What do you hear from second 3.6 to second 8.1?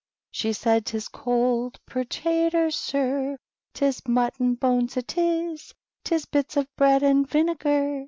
'Tis mutton bones, it is, ^Tis bits of bread an! winegar.